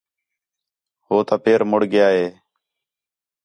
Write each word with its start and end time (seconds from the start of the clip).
ہُو 1.05 1.17
تا 1.27 1.35
پیر 1.43 1.59
مُڑ 1.69 1.81
ڳِیا 1.91 2.07
ہے 2.15 2.27